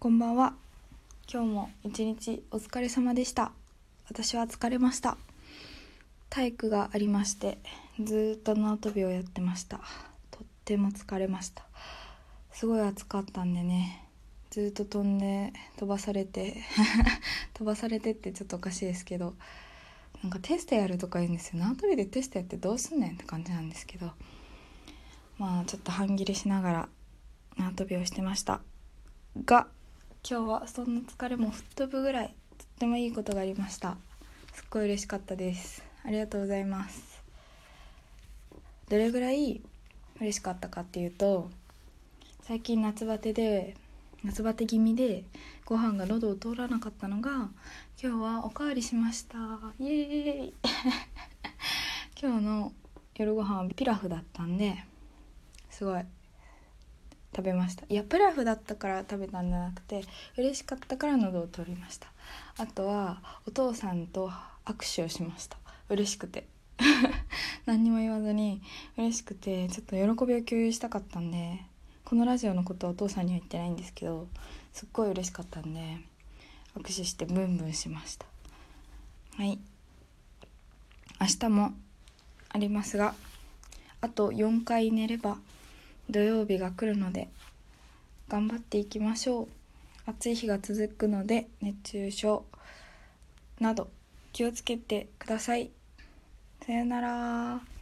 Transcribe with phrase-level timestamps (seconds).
[0.00, 0.54] こんばんは。
[1.28, 3.50] 今日も一日お疲れ様でした。
[4.08, 5.18] 私は疲れました。
[6.30, 7.58] 体育がありまして
[8.00, 9.80] ずっと縄跳びをやってました。
[10.30, 11.64] とっても疲れました。
[12.52, 14.06] すごい暑かったんでね
[14.50, 16.62] ずっと飛んで飛ばされて
[17.54, 19.34] 飛ばされてってちょっとおかしいですけど
[20.22, 21.58] なんかテストやるとか言うんですよ。
[21.58, 24.12] 縄跳びでテストやってどうすんねんって感じなんですけど
[25.38, 26.88] まあちょっと半切れしながら
[27.56, 28.60] 縄跳びをしてました。
[29.44, 29.66] が
[30.26, 33.96] 今日はそんな疲れも吹っ飛ぶぐらいとってもいいことがありました。
[34.52, 35.82] すっごい嬉しかったです。
[36.04, 37.22] ありがとうございます。
[38.88, 39.62] どれぐらい
[40.20, 41.50] 嬉しかったかっていうと
[42.42, 43.76] 最近夏バテで
[44.24, 45.24] 夏バテ気味で
[45.64, 47.50] ご飯が喉を通らなかったのが
[48.02, 49.38] 今日はおかわりしました。
[49.78, 50.54] イエーイ。
[52.20, 52.72] 今日の
[53.14, 54.84] 夜ご飯はピラフだったんで
[55.70, 56.02] すごい
[57.38, 57.84] 食べました。
[57.88, 60.02] いやピラフだったから食べたんじゃなくて
[60.36, 62.08] 嬉しかったから喉を通りました。
[62.58, 64.32] あとはお父さんと
[64.64, 65.56] 握手をしました。
[65.88, 66.48] 嬉しくて。
[67.64, 68.60] 何にも言わずに
[68.96, 71.60] 嬉しくてちょっと喜びを共有したかったんで
[72.04, 74.28] このラジオのことはお父さんには言ってないんですけど
[74.72, 75.98] すっごい嬉しかったんで
[76.76, 78.26] 握手してブンブンしました。
[79.36, 79.60] はい。
[81.20, 81.72] 明日も
[82.48, 83.14] ありますが
[84.00, 85.38] あと4回寝れば
[86.10, 87.28] 土曜日が来るので
[88.28, 89.48] 頑張っていきましょう。
[90.06, 92.44] 暑い日が続くので熱中症
[93.60, 93.90] など
[94.32, 95.70] 気をつけてください。
[96.64, 97.77] さよなら。